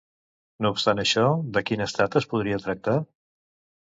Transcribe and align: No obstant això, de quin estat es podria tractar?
No 0.65 0.69
obstant 0.75 1.01
això, 1.03 1.25
de 1.57 1.63
quin 1.67 1.85
estat 1.87 2.17
es 2.21 2.29
podria 2.33 2.59
tractar? 2.65 2.97